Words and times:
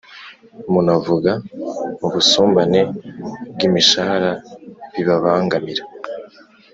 munavuga 0.71 1.31
ubusumbane 2.05 2.81
bw’imishahara 3.53 4.31
bibabangamira 4.93 5.83